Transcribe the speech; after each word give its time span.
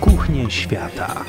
kuchnie 0.00 0.50
świata. 0.50 1.24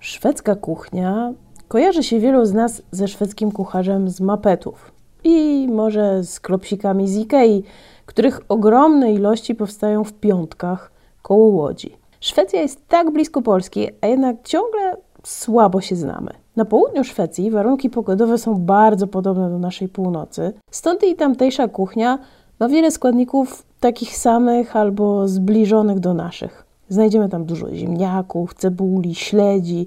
Szwedzka 0.00 0.56
kuchnia 0.56 1.32
kojarzy 1.68 2.02
się 2.02 2.20
wielu 2.20 2.46
z 2.46 2.52
nas 2.52 2.82
ze 2.90 3.08
szwedzkim 3.08 3.52
kucharzem 3.52 4.08
z 4.08 4.20
mapetów 4.20 4.92
i 5.24 5.68
może 5.70 6.24
z 6.24 6.40
klopsikami 6.40 7.08
z 7.08 7.16
Ikei, 7.16 7.62
których 8.06 8.40
ogromne 8.48 9.12
ilości 9.12 9.54
powstają 9.54 10.04
w 10.04 10.12
piątkach 10.12 10.92
koło 11.22 11.46
Łodzi. 11.46 11.96
Szwecja 12.20 12.60
jest 12.60 12.88
tak 12.88 13.10
blisko 13.10 13.42
Polski, 13.42 13.88
a 14.00 14.06
jednak 14.06 14.36
ciągle 14.42 14.96
słabo 15.24 15.80
się 15.80 15.96
znamy. 15.96 16.30
Na 16.56 16.64
południu 16.64 17.04
Szwecji 17.04 17.50
warunki 17.50 17.90
pogodowe 17.90 18.38
są 18.38 18.54
bardzo 18.54 19.06
podobne 19.06 19.50
do 19.50 19.58
naszej 19.58 19.88
północy, 19.88 20.52
stąd 20.70 21.04
i 21.04 21.14
tamtejsza 21.14 21.68
kuchnia 21.68 22.18
ma 22.60 22.68
wiele 22.68 22.90
składników 22.90 23.62
takich 23.80 24.16
samych 24.16 24.76
albo 24.76 25.28
zbliżonych 25.28 26.00
do 26.00 26.14
naszych. 26.14 26.64
Znajdziemy 26.88 27.28
tam 27.28 27.44
dużo 27.44 27.74
ziemniaków, 27.74 28.54
cebuli, 28.54 29.14
śledzi, 29.14 29.86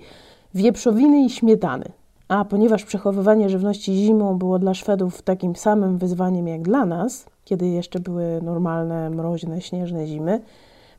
wieprzowiny 0.54 1.26
i 1.26 1.30
śmietany. 1.30 1.86
A 2.28 2.46
ponieważ 2.46 2.84
przechowywanie 2.84 3.50
żywności 3.50 3.94
zimą 3.94 4.38
było 4.38 4.60
dla 4.60 4.74
Szwedów 4.74 5.22
takim 5.22 5.56
samym 5.56 5.98
wyzwaniem 5.98 6.48
jak 6.48 6.62
dla 6.62 6.86
nas, 6.86 7.26
kiedy 7.46 7.68
jeszcze 7.68 8.00
były 8.00 8.40
normalne, 8.44 9.10
mroźne, 9.10 9.62
śnieżne 9.62 10.08
zimy, 10.08 10.42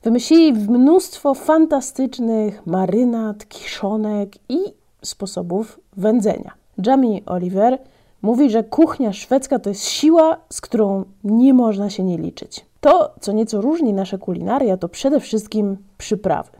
wymyślili 0.02 0.52
mnóstwo 0.52 1.34
fantastycznych 1.34 2.66
marynat, 2.66 3.48
kiszonek 3.48 4.32
i 4.48 4.58
sposobów 5.02 5.80
wędzenia. 5.96 6.52
Jamie 6.86 7.24
Oliver 7.26 7.78
mówi, 8.22 8.50
że 8.50 8.64
kuchnia 8.64 9.12
szwedzka 9.12 9.58
to 9.58 9.68
jest 9.68 9.84
siła, 9.84 10.36
z 10.50 10.60
którą 10.60 11.04
nie 11.24 11.54
można 11.54 11.90
się 11.90 12.04
nie 12.04 12.18
liczyć. 12.18 12.66
To, 12.80 13.14
co 13.20 13.32
nieco 13.32 13.60
różni 13.60 13.92
nasze 13.92 14.18
kulinaria, 14.18 14.76
to 14.76 14.88
przede 14.88 15.20
wszystkim 15.20 15.76
przyprawy. 15.98 16.50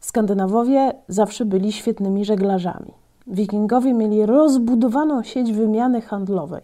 Skandynawowie 0.00 0.92
zawsze 1.08 1.44
byli 1.44 1.72
świetnymi 1.72 2.24
żeglarzami. 2.24 2.92
Wikingowie 3.26 3.94
mieli 3.94 4.26
rozbudowaną 4.26 5.22
sieć 5.22 5.52
wymiany 5.52 6.00
handlowej. 6.00 6.62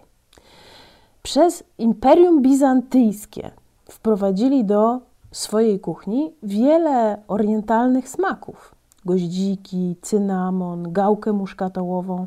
Przez 1.23 1.65
Imperium 1.79 2.43
Bizantyjskie 2.43 3.51
wprowadzili 3.91 4.65
do 4.65 5.01
swojej 5.35 5.81
kuchni 5.81 6.33
wiele 6.43 7.23
orientalnych 7.29 8.09
smaków: 8.09 8.75
goździki, 9.05 9.97
cynamon, 10.03 10.93
gałkę 10.93 11.33
muszkatołową 11.33 12.27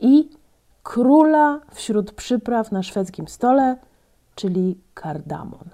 i 0.00 0.28
króla 0.82 1.60
wśród 1.70 2.12
przypraw 2.12 2.72
na 2.72 2.82
szwedzkim 2.82 3.28
stole, 3.28 3.76
czyli 4.34 4.78
kardamon. 4.94 5.68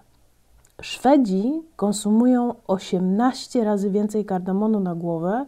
Szwedzi 0.82 1.62
konsumują 1.76 2.54
18 2.66 3.64
razy 3.64 3.90
więcej 3.90 4.24
kardamonu 4.24 4.80
na 4.80 4.94
głowę 4.94 5.46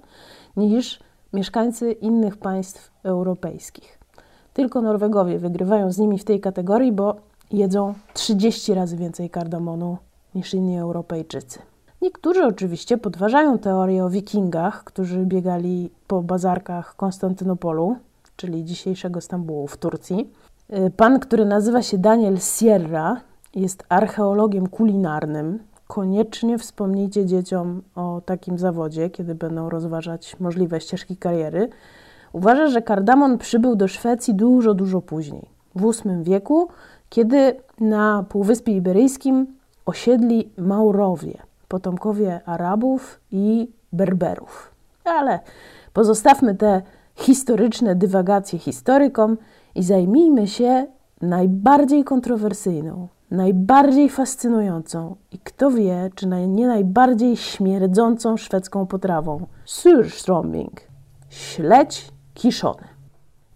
niż 0.56 1.00
mieszkańcy 1.32 1.92
innych 1.92 2.36
państw 2.36 2.90
europejskich. 3.02 3.98
Tylko 4.54 4.80
Norwegowie 4.80 5.38
wygrywają 5.38 5.92
z 5.92 5.98
nimi 5.98 6.18
w 6.18 6.24
tej 6.24 6.40
kategorii, 6.40 6.92
bo 6.92 7.16
jedzą 7.50 7.94
30 8.14 8.74
razy 8.74 8.96
więcej 8.96 9.30
kardamonu 9.30 9.96
niż 10.34 10.54
inni 10.54 10.78
Europejczycy. 10.78 11.58
Niektórzy 12.02 12.44
oczywiście 12.44 12.98
podważają 12.98 13.58
teorię 13.58 14.04
o 14.04 14.10
wikingach, 14.10 14.84
którzy 14.84 15.26
biegali 15.26 15.90
po 16.06 16.22
bazarkach 16.22 16.96
Konstantynopolu, 16.96 17.96
czyli 18.36 18.64
dzisiejszego 18.64 19.20
Stambułu 19.20 19.66
w 19.66 19.76
Turcji. 19.76 20.30
Pan, 20.96 21.20
który 21.20 21.44
nazywa 21.44 21.82
się 21.82 21.98
Daniel 21.98 22.38
Sierra, 22.40 23.20
jest 23.54 23.84
archeologiem 23.88 24.66
kulinarnym. 24.66 25.58
Koniecznie 25.86 26.58
wspomnijcie 26.58 27.26
dzieciom 27.26 27.82
o 27.94 28.22
takim 28.24 28.58
zawodzie, 28.58 29.10
kiedy 29.10 29.34
będą 29.34 29.68
rozważać 29.68 30.40
możliwe 30.40 30.80
ścieżki 30.80 31.16
kariery. 31.16 31.68
Uważa, 32.32 32.66
że 32.66 32.82
kardamon 32.82 33.38
przybył 33.38 33.76
do 33.76 33.88
Szwecji 33.88 34.34
dużo, 34.34 34.74
dużo 34.74 35.00
później, 35.00 35.48
w 35.74 35.80
VIII 35.80 36.22
wieku, 36.22 36.68
kiedy 37.08 37.56
na 37.80 38.24
Półwyspie 38.28 38.72
Iberyjskim 38.72 39.46
osiedli 39.86 40.50
Maurowie, 40.58 41.38
potomkowie 41.68 42.40
Arabów 42.44 43.20
i 43.30 43.70
Berberów. 43.92 44.74
Ale 45.04 45.40
pozostawmy 45.92 46.54
te 46.54 46.82
historyczne 47.14 47.94
dywagacje 47.94 48.58
historykom 48.58 49.36
i 49.74 49.82
zajmijmy 49.82 50.48
się 50.48 50.86
najbardziej 51.20 52.04
kontrowersyjną, 52.04 53.08
najbardziej 53.30 54.08
fascynującą 54.08 55.16
i 55.32 55.38
kto 55.38 55.70
wie, 55.70 56.10
czy 56.14 56.26
nie 56.26 56.66
najbardziej 56.66 57.36
śmierdzącą 57.36 58.36
szwedzką 58.36 58.86
potrawą 58.86 59.46
surströmming 59.66 60.92
śledź 61.30 62.08
kiszony. 62.34 62.88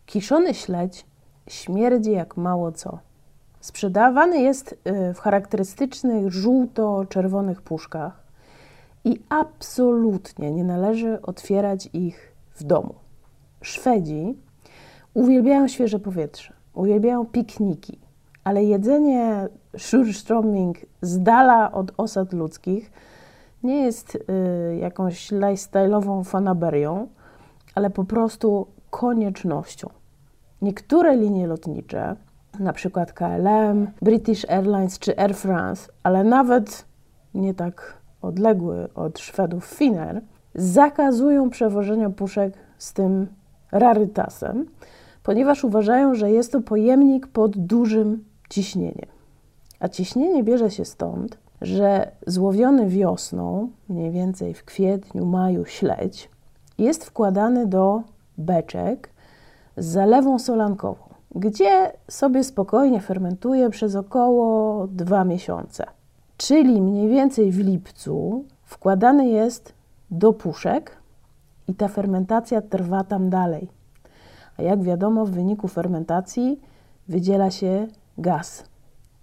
Kiszony 0.06 0.54
śledź 0.54 1.06
śmierdzi 1.48 2.10
jak 2.12 2.36
mało 2.36 2.72
co. 2.72 2.98
Sprzedawany 3.66 4.40
jest 4.40 4.72
y, 4.72 5.14
w 5.14 5.18
charakterystycznych 5.18 6.32
żółto-czerwonych 6.32 7.62
puszkach 7.62 8.22
i 9.04 9.22
absolutnie 9.28 10.50
nie 10.50 10.64
należy 10.64 11.22
otwierać 11.22 11.88
ich 11.92 12.32
w 12.54 12.64
domu. 12.64 12.94
Szwedzi 13.62 14.38
uwielbiają 15.14 15.68
świeże 15.68 15.98
powietrze, 15.98 16.52
uwielbiają 16.74 17.26
pikniki, 17.26 17.98
ale 18.44 18.64
jedzenie 18.64 19.48
surströmming 19.76 20.74
z 21.02 21.22
dala 21.22 21.72
od 21.72 21.92
osad 21.96 22.32
ludzkich 22.32 22.90
nie 23.62 23.84
jest 23.84 24.14
y, 24.14 24.76
jakąś 24.76 25.32
lifestyle'ową 25.32 26.24
fanaberią, 26.24 27.08
ale 27.74 27.90
po 27.90 28.04
prostu 28.04 28.66
koniecznością. 28.90 29.90
Niektóre 30.62 31.16
linie 31.16 31.46
lotnicze, 31.46 32.16
na 32.58 32.72
przykład 32.72 33.12
KLM, 33.12 33.90
British 34.02 34.50
Airlines 34.50 34.98
czy 34.98 35.18
Air 35.18 35.34
France, 35.34 35.92
ale 36.02 36.24
nawet 36.24 36.84
nie 37.34 37.54
tak 37.54 37.98
odległy 38.22 38.94
od 38.94 39.18
Szwedów 39.18 39.64
Finnair, 39.64 40.22
zakazują 40.54 41.50
przewożenia 41.50 42.10
puszek 42.10 42.54
z 42.78 42.92
tym 42.92 43.26
rarytasem, 43.72 44.66
ponieważ 45.22 45.64
uważają, 45.64 46.14
że 46.14 46.30
jest 46.30 46.52
to 46.52 46.60
pojemnik 46.60 47.26
pod 47.26 47.58
dużym 47.58 48.24
ciśnieniem. 48.48 49.08
A 49.80 49.88
ciśnienie 49.88 50.44
bierze 50.44 50.70
się 50.70 50.84
stąd, 50.84 51.38
że 51.60 52.10
złowiony 52.26 52.88
wiosną, 52.88 53.70
mniej 53.88 54.10
więcej 54.10 54.54
w 54.54 54.64
kwietniu, 54.64 55.26
maju 55.26 55.64
śledź, 55.64 56.30
jest 56.78 57.04
wkładany 57.04 57.66
do 57.66 58.02
beczek 58.38 59.10
z 59.76 59.86
zalewą 59.86 60.38
solankową, 60.38 61.04
gdzie 61.34 61.92
sobie 62.08 62.44
spokojnie 62.44 63.00
fermentuje 63.00 63.70
przez 63.70 63.96
około 63.96 64.86
dwa 64.86 65.24
miesiące. 65.24 65.84
Czyli 66.36 66.82
mniej 66.82 67.08
więcej 67.08 67.52
w 67.52 67.58
lipcu 67.58 68.44
wkładany 68.64 69.28
jest 69.28 69.74
do 70.10 70.32
puszek 70.32 70.96
i 71.68 71.74
ta 71.74 71.88
fermentacja 71.88 72.60
trwa 72.60 73.04
tam 73.04 73.30
dalej. 73.30 73.68
A 74.56 74.62
jak 74.62 74.82
wiadomo, 74.82 75.26
w 75.26 75.30
wyniku 75.30 75.68
fermentacji 75.68 76.60
wydziela 77.08 77.50
się 77.50 77.86
gaz. 78.18 78.64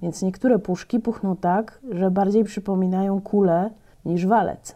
Więc 0.01 0.21
niektóre 0.21 0.59
puszki 0.59 0.99
puchną 0.99 1.35
tak, 1.35 1.79
że 1.91 2.11
bardziej 2.11 2.43
przypominają 2.43 3.21
kulę 3.21 3.69
niż 4.05 4.27
walec. 4.27 4.75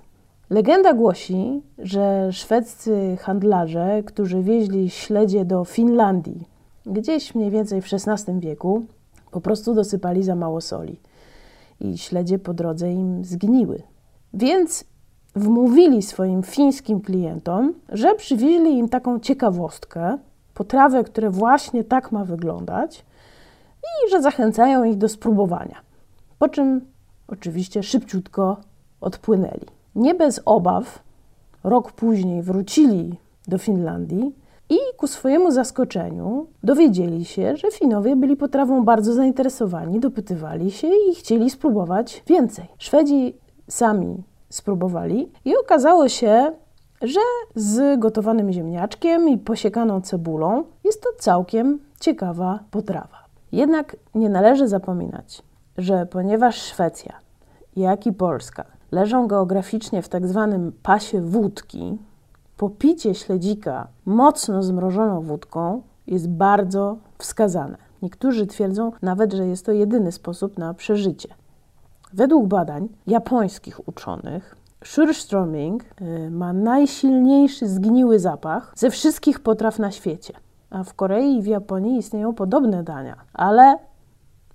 Legenda 0.50 0.94
głosi, 0.94 1.62
że 1.78 2.34
szwedzcy 2.34 3.18
handlarze, 3.20 4.04
którzy 4.04 4.44
wieźli 4.44 4.90
śledzie 4.90 5.46
do 5.46 5.66
Finlandii, 5.66 6.48
gdzieś 6.88 7.36
mniej 7.36 7.52
więcej 7.52 7.82
w 7.82 7.94
XVI 7.94 8.40
wieku, 8.40 8.86
po 9.32 9.42
prostu 9.42 9.74
dosypali 9.74 10.24
za 10.24 10.36
mało 10.36 10.62
soli 10.62 11.00
i 11.80 11.98
śledzie 11.98 12.40
po 12.40 12.54
drodze 12.54 12.92
im 12.92 13.26
zgniły. 13.26 13.82
Więc 14.34 14.84
wmówili 15.36 16.02
swoim 16.02 16.44
fińskim 16.44 17.02
klientom, 17.02 17.74
że 17.90 18.16
przywieźli 18.16 18.78
im 18.78 18.90
taką 18.90 19.20
ciekawostkę, 19.20 20.18
potrawę, 20.54 21.04
która 21.04 21.30
właśnie 21.30 21.84
tak 21.84 22.12
ma 22.12 22.26
wyglądać 22.26 23.06
i 23.82 24.12
że 24.12 24.22
zachęcają 24.22 24.84
ich 24.84 24.98
do 24.98 25.10
spróbowania. 25.10 25.76
Po 26.40 26.50
czym 26.50 26.82
oczywiście 27.28 27.84
szybciutko 27.84 28.58
odpłynęli. 29.02 29.66
Nie 29.96 30.16
bez 30.16 30.42
obaw, 30.46 31.04
rok 31.64 31.92
później 31.92 32.42
wrócili 32.42 33.18
do 33.48 33.58
Finlandii 33.58 34.36
i 34.70 34.78
ku 34.98 35.08
swojemu 35.08 35.52
zaskoczeniu 35.52 36.48
dowiedzieli 36.64 37.26
się, 37.26 37.58
że 37.58 37.72
Finowie 37.72 38.16
byli 38.16 38.36
potrawą 38.36 38.86
bardzo 38.86 39.14
zainteresowani, 39.14 40.00
dopytywali 40.00 40.72
się 40.72 40.88
i 40.88 41.16
chcieli 41.16 41.50
spróbować 41.50 42.24
więcej. 42.28 42.66
Szwedzi 42.78 43.38
sami 43.68 44.24
spróbowali 44.50 45.32
i 45.46 45.58
okazało 45.58 46.10
się, 46.10 46.52
że 47.02 47.20
z 47.56 48.00
gotowanym 48.00 48.52
ziemniaczkiem 48.52 49.30
i 49.30 49.38
posiekaną 49.38 50.02
cebulą 50.02 50.64
jest 50.84 51.02
to 51.02 51.10
całkiem 51.20 51.80
ciekawa 52.00 52.60
potrawa. 52.72 53.18
Jednak 53.52 53.96
nie 54.16 54.30
należy 54.30 54.68
zapominać, 54.68 55.44
że 55.78 56.06
ponieważ 56.06 56.62
Szwecja, 56.62 57.14
jak 57.76 58.08
i 58.08 58.14
Polska 58.14 58.66
leżą 58.92 59.28
geograficznie 59.28 60.02
w 60.02 60.10
tak 60.10 60.28
zwanym 60.28 60.72
pasie 60.84 61.22
wódki, 61.22 61.98
popicie 62.58 63.16
śledzika 63.16 63.88
mocno 64.06 64.64
zmrożoną 64.64 65.22
wódką 65.22 65.82
jest 66.08 66.30
bardzo 66.30 66.98
wskazane. 67.18 67.78
Niektórzy 68.02 68.48
twierdzą 68.48 68.92
nawet, 69.02 69.34
że 69.34 69.48
jest 69.48 69.66
to 69.66 69.72
jedyny 69.72 70.12
sposób 70.12 70.58
na 70.58 70.74
przeżycie. 70.74 71.30
Według 72.14 72.48
badań 72.48 72.90
japońskich 73.08 73.88
uczonych, 73.88 74.56
Surströmming 74.86 75.80
y, 76.02 76.32
ma 76.32 76.54
najsilniejszy 76.54 77.68
zgniły 77.68 78.20
zapach 78.20 78.74
ze 78.76 78.90
wszystkich 78.90 79.40
potraw 79.40 79.80
na 79.80 79.92
świecie. 79.92 80.34
A 80.70 80.84
w 80.84 80.94
Korei 80.94 81.38
i 81.38 81.42
w 81.42 81.46
Japonii 81.46 81.98
istnieją 81.98 82.34
podobne 82.34 82.84
dania, 82.84 83.16
ale 83.34 83.78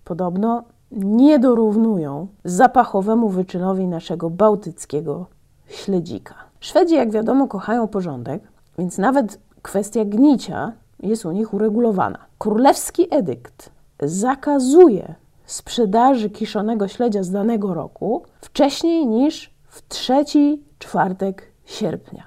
podobno 0.04 0.64
nie 0.92 1.38
dorównują 1.38 2.26
zapachowemu 2.44 3.28
wyczynowi 3.28 3.86
naszego 3.86 4.30
bałtyckiego 4.30 5.26
śledzika. 5.66 6.34
Szwedzi, 6.62 6.94
jak 6.94 7.10
wiadomo, 7.10 7.48
kochają 7.48 7.88
porządek, 7.88 8.42
więc 8.78 8.98
nawet 8.98 9.38
kwestia 9.62 10.04
gnicia 10.04 10.72
jest 11.00 11.24
u 11.24 11.32
nich 11.32 11.54
uregulowana. 11.54 12.18
Królewski 12.38 13.06
edykt 13.10 13.70
zakazuje 14.02 15.14
sprzedaży 15.46 16.30
kiszonego 16.30 16.88
śledzia 16.88 17.22
z 17.22 17.30
danego 17.30 17.74
roku 17.74 18.22
wcześniej 18.40 19.06
niż 19.06 19.54
w 19.66 19.88
trzeci 19.88 20.62
czwartek 20.78 21.52
sierpnia. 21.64 22.22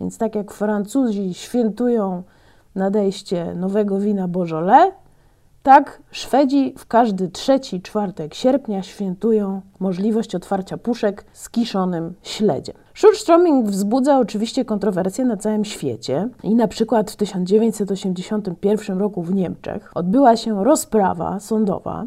Więc 0.00 0.18
tak 0.18 0.34
jak 0.34 0.52
Francuzi 0.52 1.34
świętują 1.34 2.22
nadejście 2.74 3.54
nowego 3.54 3.98
wina 3.98 4.28
Beaujolais, 4.28 4.92
tak 5.66 6.02
Szwedzi 6.10 6.74
w 6.78 6.86
każdy 6.86 7.28
trzeci 7.28 7.82
czwartek 7.82 8.34
sierpnia 8.34 8.82
świętują 8.82 9.60
możliwość 9.80 10.34
otwarcia 10.34 10.76
puszek 10.76 11.24
z 11.32 11.50
kiszonym 11.50 12.14
śledziem. 12.22 12.76
Surströmming 12.94 13.64
wzbudza 13.64 14.18
oczywiście 14.18 14.64
kontrowersje 14.64 15.24
na 15.24 15.36
całym 15.36 15.64
świecie 15.64 16.28
i 16.42 16.54
na 16.54 16.68
przykład 16.68 17.10
w 17.10 17.16
1981 17.16 18.98
roku 18.98 19.22
w 19.22 19.34
Niemczech 19.34 19.90
odbyła 19.94 20.36
się 20.36 20.64
rozprawa 20.64 21.40
sądowa 21.40 22.04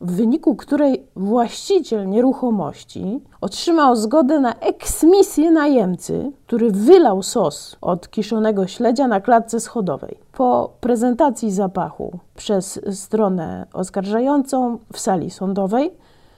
w 0.00 0.12
wyniku 0.16 0.56
której 0.56 1.06
właściciel 1.16 2.08
nieruchomości 2.08 3.20
otrzymał 3.40 3.96
zgodę 3.96 4.40
na 4.40 4.54
eksmisję 4.54 5.50
najemcy, 5.50 6.32
który 6.46 6.70
wylał 6.70 7.22
sos 7.22 7.76
od 7.80 8.10
kiszonego 8.10 8.66
śledzia 8.66 9.08
na 9.08 9.20
klatce 9.20 9.60
schodowej. 9.60 10.18
Po 10.32 10.70
prezentacji 10.80 11.52
zapachu 11.52 12.18
przez 12.36 12.80
stronę 12.92 13.66
oskarżającą 13.72 14.78
w 14.92 14.98
sali 14.98 15.30
sądowej 15.30 15.92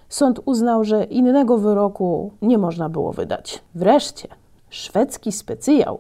sąd 0.09 0.41
uznał, 0.45 0.85
że 0.85 1.05
innego 1.05 1.59
wyroku 1.59 2.31
nie 2.43 2.59
można 2.59 2.89
było 2.89 3.13
wydać. 3.13 3.63
Wreszcie 3.75 4.29
szwedzki 4.71 5.33
specjał 5.33 5.99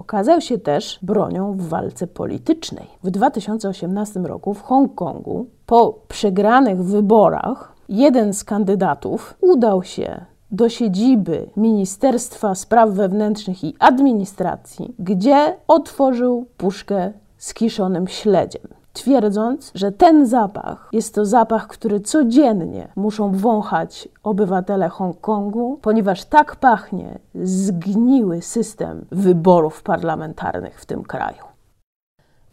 okazał 0.00 0.40
się 0.40 0.58
też 0.58 0.98
bronią 1.02 1.52
w 1.52 1.68
walce 1.68 2.06
politycznej. 2.06 2.86
W 3.04 3.10
2018 3.10 4.20
roku 4.20 4.54
w 4.54 4.62
Hongkongu, 4.62 5.46
po 5.66 5.98
przegranych 6.08 6.84
wyborach, 6.84 7.72
jeden 7.88 8.34
z 8.34 8.44
kandydatów 8.44 9.34
udał 9.40 9.82
się 9.82 10.24
do 10.50 10.68
siedziby 10.68 11.50
Ministerstwa 11.56 12.54
Spraw 12.54 12.90
Wewnętrznych 12.90 13.64
i 13.64 13.74
Administracji, 13.78 14.94
gdzie 14.98 15.56
otworzył 15.68 16.46
puszkę 16.56 17.12
z 17.38 17.54
kiszonym 17.54 18.08
śledziem 18.08 18.79
twierdząc, 19.00 19.72
że 19.74 19.92
ten 19.92 20.26
zapach 20.26 20.88
jest 20.92 21.14
to 21.14 21.26
zapach, 21.26 21.66
który 21.66 22.00
codziennie 22.00 22.88
muszą 22.96 23.32
wąchać 23.32 24.08
obywatele 24.22 24.88
Hongkongu, 24.88 25.78
ponieważ 25.82 26.24
tak 26.24 26.56
pachnie 26.56 27.18
zgniły 27.34 28.42
system 28.42 29.06
wyborów 29.10 29.82
parlamentarnych 29.82 30.80
w 30.80 30.86
tym 30.86 31.02
kraju. 31.02 31.44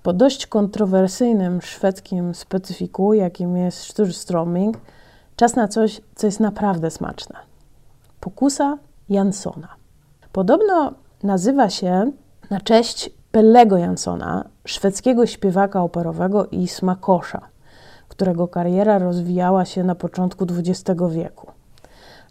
Po 0.04 0.14
dość 0.14 0.48
kontrowersyjnym 0.48 1.62
szwedzkim 1.62 2.36
specyfiku, 2.36 3.14
jakim 3.14 3.58
jest 3.58 3.78
Sturströmming, 3.78 4.74
czas 5.36 5.56
na 5.56 5.68
coś, 5.68 6.02
co 6.16 6.28
jest 6.28 6.40
naprawdę 6.40 6.92
smaczne. 6.92 7.36
Pokusa 8.20 8.78
Jansona. 9.10 9.68
Podobno 10.32 10.94
nazywa 11.24 11.70
się 11.70 12.12
na 12.50 12.62
cześć 12.62 13.17
Pellego 13.38 13.78
Jansona, 13.78 14.44
szwedzkiego 14.66 15.26
śpiewaka 15.26 15.84
operowego 15.84 16.46
i 16.46 16.68
smakosza, 16.68 17.42
którego 18.08 18.48
kariera 18.48 19.00
rozwijała 19.00 19.66
się 19.66 19.84
na 19.84 19.96
początku 19.96 20.46
XX 20.50 21.02
wieku. 21.10 21.52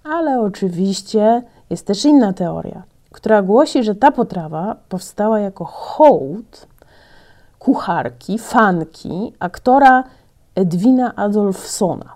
Ale 0.05 0.41
oczywiście 0.41 1.43
jest 1.71 1.87
też 1.87 2.05
inna 2.05 2.33
teoria, 2.33 2.83
która 3.13 3.43
głosi, 3.43 3.85
że 3.85 3.95
ta 3.95 4.11
potrawa 4.11 4.77
powstała 4.89 5.41
jako 5.41 5.65
hołd 5.65 6.67
kucharki, 7.59 8.39
fanki, 8.39 9.33
aktora 9.39 10.05
Edwina 10.55 11.17
Adolfsona. 11.17 12.15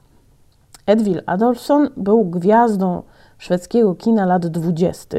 Edwin 0.87 1.20
Adolfsson 1.26 1.88
był 1.96 2.25
gwiazdą 2.25 3.02
szwedzkiego 3.38 3.94
kina 3.94 4.26
lat 4.26 4.46
20. 4.46 5.19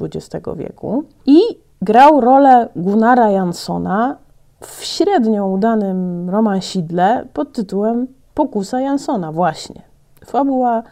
XX 0.00 0.46
wieku 0.56 1.04
i 1.26 1.63
grał 1.84 2.20
rolę 2.20 2.68
Gunnara 2.76 3.30
Jansona 3.30 4.16
w 4.60 4.84
średnio 4.84 5.46
udanym 5.46 6.30
romansidle 6.30 7.26
pod 7.32 7.52
tytułem 7.52 8.06
Pokusa 8.34 8.80
Jansona 8.80 9.32
właśnie. 9.32 9.82
Fabuła 10.26 10.82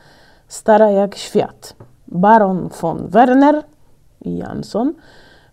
stara 0.49 0.91
jak 0.91 1.15
świat. 1.15 1.75
Baron 2.09 2.69
von 2.69 3.09
Werner 3.09 3.65
i 4.25 4.37
Jansson 4.37 4.93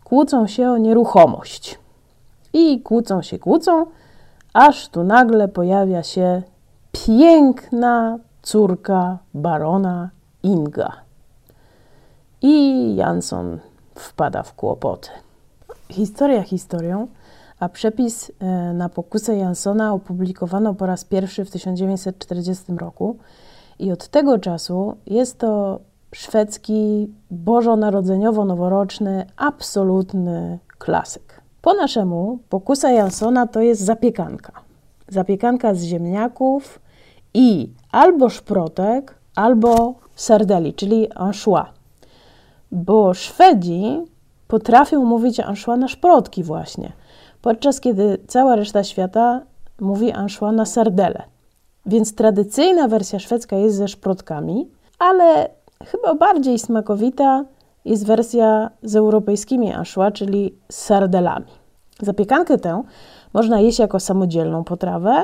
kłócą 0.03 0.47
się 0.47 0.71
o 0.71 0.77
nieruchomość. 0.77 1.79
I 2.53 2.81
kłócą 2.81 3.21
się, 3.21 3.39
kłócą, 3.39 3.85
aż 4.53 4.89
tu 4.89 5.03
nagle 5.03 5.47
pojawia 5.47 6.03
się 6.03 6.41
piękna 6.91 8.17
córka 8.41 9.17
barona 9.33 10.09
Inga. 10.43 10.91
I 12.41 12.95
Jansson 12.95 13.59
wpada 13.95 14.43
w 14.43 14.53
kłopoty. 14.53 15.09
Historia 15.91 16.43
historią, 16.43 17.07
a 17.59 17.69
przepis 17.69 18.31
e, 18.39 18.73
na 18.73 18.89
pokusę 18.89 19.37
Jansona 19.37 19.93
opublikowano 19.93 20.73
po 20.73 20.85
raz 20.85 21.05
pierwszy 21.05 21.45
w 21.45 21.51
1940 21.51 22.73
roku 22.77 23.17
i 23.79 23.91
od 23.91 24.07
tego 24.07 24.39
czasu 24.39 24.95
jest 25.05 25.37
to 25.37 25.79
szwedzki 26.15 27.11
bożonarodzeniowo-noworoczny 27.31 29.25
absolutny 29.37 30.59
klasyk. 30.77 31.41
Po 31.61 31.73
naszemu 31.73 32.39
pokusa 32.49 32.91
Jansona 32.91 33.47
to 33.47 33.61
jest 33.61 33.81
zapiekanka. 33.81 34.51
Zapiekanka 35.07 35.73
z 35.73 35.83
ziemniaków 35.83 36.79
i 37.33 37.69
albo 37.91 38.29
szprotek, 38.29 39.15
albo 39.35 39.95
sardeli, 40.15 40.73
czyli 40.73 41.11
anchois. 41.11 41.67
Bo 42.71 43.13
Szwedzi 43.13 44.05
potrafią 44.49 45.05
mówić 45.05 45.39
anchois 45.39 45.79
na 45.79 45.87
szprotki 45.87 46.43
właśnie, 46.43 46.91
podczas 47.41 47.79
kiedy 47.79 48.17
cała 48.27 48.55
reszta 48.55 48.83
świata 48.83 49.41
mówi 49.79 50.11
anchois 50.11 50.55
na 50.55 50.65
sardele. 50.65 51.23
Więc 51.85 52.15
tradycyjna 52.15 52.87
wersja 52.87 53.19
szwedzka 53.19 53.55
jest 53.55 53.75
ze 53.75 53.87
szprotkami, 53.87 54.69
ale 54.99 55.49
chyba 55.85 56.15
bardziej 56.15 56.59
smakowita 56.59 57.45
jest 57.85 58.05
wersja 58.05 58.69
z 58.83 58.95
europejskimi 58.95 59.73
anchois, 59.73 60.13
czyli 60.13 60.55
z 60.71 60.75
sardelami. 60.75 61.51
Zapiekankę 62.01 62.57
tę 62.57 62.83
można 63.33 63.59
jeść 63.59 63.79
jako 63.79 63.99
samodzielną 63.99 64.63
potrawę 64.63 65.23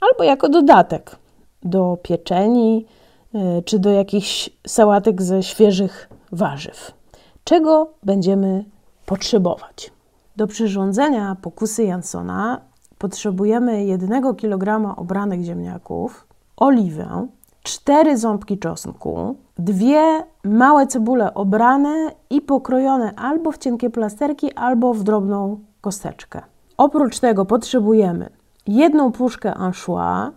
albo 0.00 0.24
jako 0.24 0.48
dodatek 0.48 1.16
do 1.62 1.98
pieczeni 2.02 2.86
y, 3.34 3.62
czy 3.62 3.78
do 3.78 3.90
jakichś 3.90 4.50
sałatek 4.66 5.22
ze 5.22 5.42
świeżych 5.42 6.08
warzyw. 6.32 6.92
Czego 7.46 7.90
będziemy 8.02 8.64
potrzebować? 9.06 9.92
Do 10.36 10.46
przyrządzenia 10.46 11.36
pokusy 11.42 11.84
Jansona 11.84 12.60
potrzebujemy 12.98 13.84
1 13.84 14.36
kg 14.36 14.94
obranych 14.96 15.42
ziemniaków, 15.42 16.26
oliwę, 16.56 17.26
4 17.62 18.16
ząbki 18.18 18.58
czosnku, 18.58 19.36
dwie 19.58 20.24
małe 20.44 20.86
cebule 20.86 21.34
obrane 21.34 22.10
i 22.30 22.40
pokrojone 22.40 23.14
albo 23.14 23.52
w 23.52 23.58
cienkie 23.58 23.90
plasterki, 23.90 24.52
albo 24.52 24.94
w 24.94 25.02
drobną 25.02 25.60
kosteczkę. 25.80 26.42
Oprócz 26.76 27.20
tego 27.20 27.44
potrzebujemy 27.44 28.30
jedną 28.66 29.12
puszkę 29.12 29.54
anchois, 29.54 30.32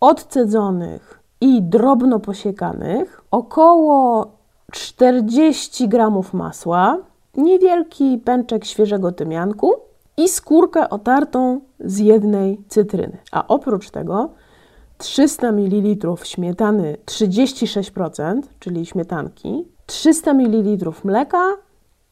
odcedzonych 0.00 1.22
i 1.40 1.62
drobno 1.62 2.20
posiekanych, 2.20 3.22
około 3.30 4.37
40 4.72 5.88
gramów 5.88 6.34
masła, 6.34 6.98
niewielki 7.36 8.18
pęczek 8.24 8.64
świeżego 8.64 9.12
tymianku 9.12 9.74
i 10.16 10.28
skórkę 10.28 10.90
otartą 10.90 11.60
z 11.80 11.98
jednej 11.98 12.60
cytryny. 12.68 13.18
A 13.32 13.46
oprócz 13.46 13.90
tego 13.90 14.30
300 14.98 15.52
ml 15.52 16.16
śmietany 16.22 16.96
36%, 17.06 18.40
czyli 18.58 18.86
śmietanki, 18.86 19.64
300 19.86 20.34
ml 20.34 20.90
mleka 21.04 21.52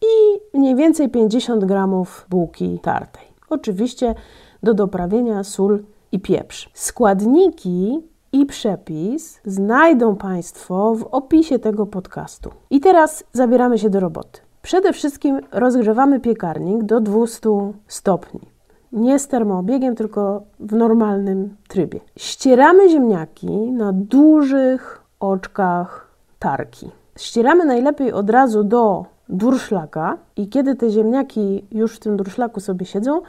i 0.02 0.40
mniej 0.58 0.76
więcej 0.76 1.08
50 1.08 1.64
g 1.64 1.86
bułki 2.28 2.78
tartej. 2.82 3.26
Oczywiście 3.48 4.14
do 4.62 4.74
doprawienia 4.74 5.44
sól 5.44 5.84
i 6.12 6.20
pieprz. 6.20 6.70
Składniki 6.74 8.00
i 8.36 8.46
przepis 8.46 9.40
znajdą 9.44 10.16
Państwo 10.16 10.94
w 10.94 11.04
opisie 11.04 11.58
tego 11.58 11.86
podcastu. 11.86 12.50
I 12.70 12.80
teraz 12.80 13.24
zabieramy 13.32 13.78
się 13.78 13.90
do 13.90 14.00
roboty. 14.00 14.40
Przede 14.62 14.92
wszystkim 14.92 15.40
rozgrzewamy 15.52 16.20
piekarnik 16.20 16.82
do 16.82 17.00
200 17.00 17.50
stopni. 17.86 18.40
Nie 18.92 19.18
z 19.18 19.28
termoobiegiem, 19.28 19.94
tylko 19.94 20.42
w 20.60 20.72
normalnym 20.72 21.56
trybie. 21.68 22.00
Ścieramy 22.16 22.90
ziemniaki 22.90 23.72
na 23.72 23.92
dużych 23.92 25.02
oczkach 25.20 26.08
tarki. 26.38 26.90
Ścieramy 27.18 27.64
najlepiej 27.64 28.12
od 28.12 28.30
razu 28.30 28.64
do 28.64 29.04
durszlaka 29.28 30.18
i 30.36 30.48
kiedy 30.48 30.74
te 30.74 30.90
ziemniaki 30.90 31.64
już 31.72 31.96
w 31.96 31.98
tym 31.98 32.16
durszlaku 32.16 32.60
sobie 32.60 32.86
siedzą, 32.86 33.20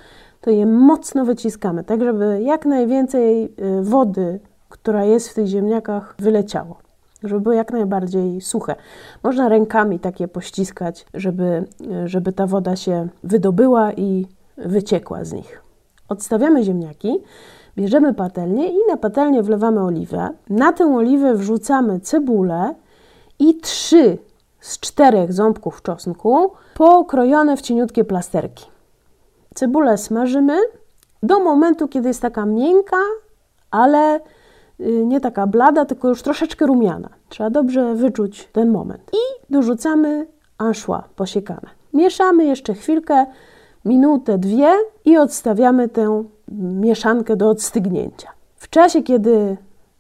to 0.42 0.52
je 0.52 0.66
mocno 0.66 1.26
wyciskamy, 1.26 1.84
tak 1.84 2.02
żeby 2.04 2.42
jak 2.42 2.66
najwięcej 2.66 3.46
y, 3.46 3.82
wody, 3.82 4.40
która 4.70 5.06
jest 5.06 5.30
w 5.30 5.34
tych 5.34 5.48
ziemniakach, 5.48 6.16
wyleciało. 6.20 6.78
Żeby 7.24 7.42
były 7.42 7.56
jak 7.56 7.72
najbardziej 7.72 8.42
suche. 8.42 8.76
Można 9.24 9.50
rękami 9.50 10.00
takie 10.00 10.28
pościskać, 10.28 11.06
żeby, 11.14 11.66
żeby 12.06 12.34
ta 12.34 12.48
woda 12.48 12.76
się 12.76 13.08
wydobyła 13.24 13.94
i 13.94 14.28
wyciekła 14.58 15.24
z 15.24 15.34
nich. 15.34 15.62
Odstawiamy 16.10 16.64
ziemniaki, 16.64 17.20
bierzemy 17.78 18.14
patelnię 18.14 18.68
i 18.68 18.78
na 18.90 18.98
patelnię 18.98 19.44
wlewamy 19.44 19.82
oliwę. 19.82 20.30
Na 20.50 20.74
tę 20.74 20.96
oliwę 20.96 21.36
wrzucamy 21.36 22.00
cebulę 22.00 22.76
i 23.40 23.56
trzy 23.56 24.18
z 24.60 24.80
czterech 24.80 25.34
ząbków 25.34 25.82
czosnku 25.82 26.52
pokrojone 26.74 27.58
w 27.58 27.62
cieniutkie 27.62 28.04
plasterki. 28.04 28.66
Cebulę 29.56 29.98
smażymy 29.98 30.58
do 31.24 31.40
momentu, 31.40 31.88
kiedy 31.88 32.08
jest 32.08 32.22
taka 32.22 32.46
miękka, 32.46 32.98
ale 33.72 34.20
nie 34.80 35.20
taka 35.20 35.48
blada, 35.48 35.86
tylko 35.86 36.10
już 36.10 36.22
troszeczkę 36.22 36.66
rumiana. 36.66 37.10
Trzeba 37.30 37.50
dobrze 37.50 37.96
wyczuć 37.96 38.50
ten 38.52 38.70
moment. 38.70 39.02
I 39.14 39.52
dorzucamy 39.54 40.28
anchois 40.58 41.04
posiekane. 41.16 41.70
Mieszamy 41.94 42.46
jeszcze 42.46 42.74
chwilkę, 42.74 43.26
minutę, 43.86 44.38
dwie 44.38 44.70
i 45.06 45.18
odstawiamy 45.18 45.90
tę 45.90 46.24
mieszankę 46.52 47.36
do 47.36 47.50
odstygnięcia. 47.50 48.30
W 48.56 48.70
czasie, 48.70 49.04
kiedy 49.04 49.58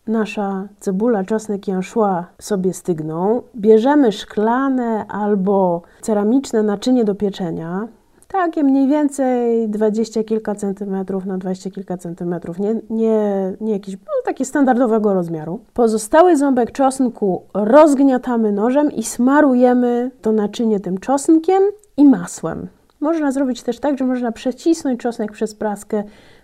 nasza 0.07 0.67
cebula, 0.79 1.23
czosnek 1.23 1.67
i 1.67 1.71
anchois 1.71 2.25
sobie 2.39 2.73
stygną, 2.73 3.41
bierzemy 3.55 4.11
szklane 4.11 5.05
albo 5.07 5.81
ceramiczne 6.01 6.63
naczynie 6.63 7.05
do 7.05 7.15
pieczenia, 7.15 7.87
takie 8.27 8.63
mniej 8.63 8.87
więcej 8.87 9.69
dwadzieścia 9.69 10.23
kilka 10.23 10.55
centymetrów 10.55 11.25
na 11.25 11.37
dwadzieścia 11.37 11.69
kilka 11.69 11.97
centymetrów, 11.97 12.59
nie, 12.59 12.75
nie, 12.89 13.53
nie 13.61 13.73
jakiś, 13.73 13.95
no, 13.95 14.11
takie 14.25 14.45
standardowego 14.45 15.13
rozmiaru. 15.13 15.59
Pozostały 15.73 16.37
ząbek 16.37 16.71
czosnku 16.71 17.43
rozgniatamy 17.53 18.51
nożem 18.51 18.91
i 18.91 19.03
smarujemy 19.03 20.11
to 20.21 20.31
naczynie 20.31 20.79
tym 20.79 20.97
czosnkiem 20.97 21.63
i 21.97 22.05
masłem. 22.05 22.67
Można 22.99 23.31
zrobić 23.31 23.63
też 23.63 23.79
tak, 23.79 23.97
że 23.97 24.05
można 24.05 24.31
przecisnąć 24.31 24.99
czosnek 24.99 25.31
przez 25.31 25.55
praskę, 25.55 26.03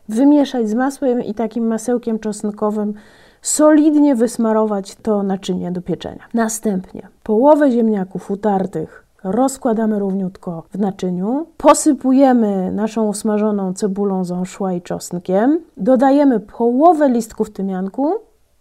wymieszać 0.09 0.69
z 0.69 0.73
masłem 0.73 1.23
i 1.23 1.33
takim 1.33 1.67
masełkiem 1.67 2.19
czosnkowym 2.19 2.93
solidnie 3.41 4.15
wysmarować 4.15 4.95
to 4.95 5.23
naczynie 5.23 5.71
do 5.71 5.81
pieczenia. 5.81 6.23
Następnie 6.33 7.07
połowę 7.23 7.71
ziemniaków 7.71 8.31
utartych 8.31 9.03
rozkładamy 9.23 9.99
równiutko 9.99 10.63
w 10.71 10.79
naczyniu, 10.79 11.47
posypujemy 11.57 12.71
naszą 12.71 13.07
usmażoną 13.07 13.73
cebulą 13.73 14.25
z 14.25 14.31
anchois 14.31 14.77
i 14.77 14.81
czosnkiem, 14.81 15.59
dodajemy 15.77 16.39
połowę 16.39 17.09
listków 17.09 17.49
tymianku 17.49 18.13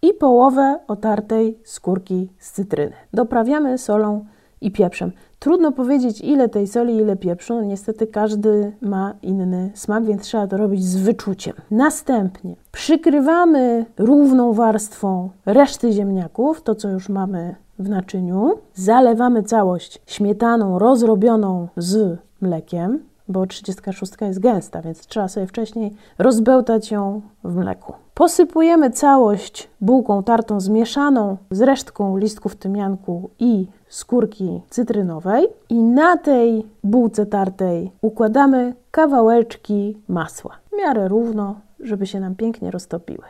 i 0.02 0.14
połowę 0.14 0.78
otartej 0.88 1.58
skórki 1.64 2.28
z 2.38 2.52
cytryny. 2.52 2.92
Doprawiamy 3.12 3.78
solą 3.78 4.24
i 4.60 4.70
pieprzem. 4.70 5.12
Trudno 5.38 5.72
powiedzieć, 5.72 6.20
ile 6.20 6.48
tej 6.48 6.66
soli, 6.66 6.96
ile 6.96 7.16
pieprzu. 7.16 7.60
Niestety 7.60 8.06
każdy 8.06 8.72
ma 8.80 9.14
inny 9.22 9.70
smak, 9.74 10.04
więc 10.04 10.22
trzeba 10.22 10.46
to 10.46 10.56
robić 10.56 10.84
z 10.84 10.96
wyczuciem. 10.96 11.54
Następnie 11.70 12.56
przykrywamy 12.72 13.86
równą 13.98 14.52
warstwą 14.52 15.30
reszty 15.46 15.92
ziemniaków, 15.92 16.62
to 16.62 16.74
co 16.74 16.88
już 16.88 17.08
mamy 17.08 17.54
w 17.82 17.88
naczyniu. 17.88 18.58
Zalewamy 18.74 19.42
całość 19.42 20.02
śmietaną 20.06 20.78
rozrobioną 20.78 21.68
z 21.76 22.18
mlekiem, 22.40 22.98
bo 23.28 23.46
36 23.46 24.12
jest 24.20 24.40
gęsta, 24.40 24.82
więc 24.82 25.06
trzeba 25.06 25.28
sobie 25.28 25.46
wcześniej 25.46 25.94
rozbełtać 26.18 26.90
ją 26.90 27.20
w 27.44 27.56
mleku. 27.56 27.92
Posypujemy 28.14 28.90
całość 28.90 29.68
bułką 29.80 30.22
tartą 30.22 30.60
zmieszaną 30.60 31.36
z 31.50 31.60
resztką 31.60 32.16
listków 32.16 32.56
tymianku 32.56 33.30
i 33.38 33.66
skórki 33.88 34.60
cytrynowej 34.70 35.48
i 35.68 35.82
na 35.82 36.16
tej 36.16 36.66
bułce 36.84 37.26
tartej 37.26 37.92
układamy 38.02 38.74
kawałeczki 38.90 39.98
masła. 40.08 40.56
W 40.72 40.76
miarę 40.76 41.08
równo, 41.08 41.54
żeby 41.80 42.06
się 42.06 42.20
nam 42.20 42.34
pięknie 42.34 42.70
roztopiły. 42.70 43.24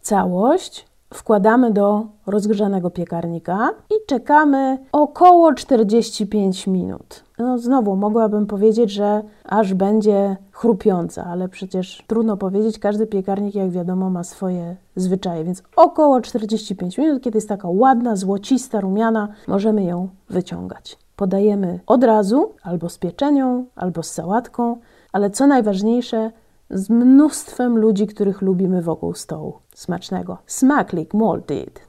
Całość 0.00 0.86
wkładamy 1.14 1.70
do 1.70 2.06
rozgrzanego 2.26 2.90
piekarnika 2.90 3.70
i 3.90 3.94
czekamy 4.06 4.78
około 4.92 5.54
45 5.54 6.66
minut. 6.66 7.24
No 7.38 7.58
znowu 7.58 7.96
mogłabym 7.96 8.46
powiedzieć, 8.46 8.90
że 8.90 9.22
aż 9.44 9.74
będzie 9.74 10.36
chrupiąca, 10.52 11.24
ale 11.24 11.48
przecież 11.48 12.04
trudno 12.06 12.36
powiedzieć, 12.36 12.78
każdy 12.78 13.06
piekarnik 13.06 13.54
jak 13.54 13.70
wiadomo 13.70 14.10
ma 14.10 14.24
swoje 14.24 14.76
zwyczaje, 14.96 15.44
więc 15.44 15.62
około 15.76 16.20
45 16.20 16.98
minut, 16.98 17.22
kiedy 17.22 17.36
jest 17.36 17.48
taka 17.48 17.68
ładna, 17.68 18.16
złocista, 18.16 18.80
rumiana, 18.80 19.28
możemy 19.48 19.84
ją 19.84 20.08
wyciągać. 20.30 20.98
Podajemy 21.16 21.80
od 21.86 22.04
razu, 22.04 22.52
albo 22.62 22.88
z 22.88 22.98
pieczenią, 22.98 23.64
albo 23.76 24.02
z 24.02 24.10
sałatką, 24.10 24.76
ale 25.12 25.30
co 25.30 25.46
najważniejsze, 25.46 26.30
z 26.74 26.90
mnóstwem 26.90 27.78
ludzi, 27.78 28.06
których 28.06 28.42
lubimy 28.42 28.82
wokół 28.82 29.14
stołu. 29.14 29.58
Smacznego. 29.74 30.38
Smaklik 30.46 31.14
Malted. 31.14 31.80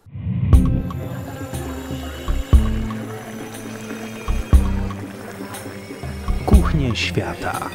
Kuchnie 6.46 6.96
świata. 6.96 7.70